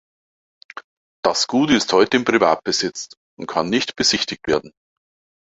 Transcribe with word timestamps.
Das 1.23 1.45
Gut 1.45 1.69
ist 1.69 1.93
heute 1.93 2.17
in 2.17 2.25
Privatbesitz 2.25 3.09
und 3.37 3.45
kann 3.45 3.69
nicht 3.69 3.95
besichtigt 3.95 4.47
werden. 4.47 4.73